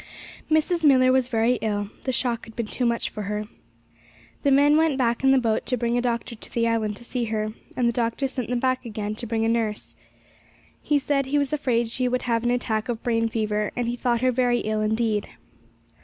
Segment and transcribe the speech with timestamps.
[0.49, 0.83] Mrs.
[0.83, 3.43] Millar was very ill; the shock had been too much for her.
[4.41, 7.03] The men went back in the boat to bring a doctor to the island to
[7.03, 9.95] see her, and the doctor sent them back again to bring a nurse.
[10.81, 13.95] He said he was afraid she would have an attack of brain fever, and he
[13.95, 15.29] thought her very ill indeed.